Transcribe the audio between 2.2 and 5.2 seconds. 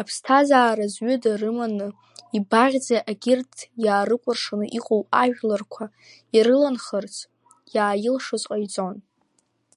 ибаӷьаӡа егьырҭ иаарыкәыршаны иҟоу